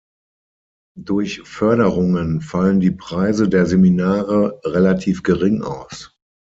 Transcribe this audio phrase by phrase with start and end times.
[0.97, 6.17] Durch Förderungen fallen die Preise der Seminare relativ gering aus.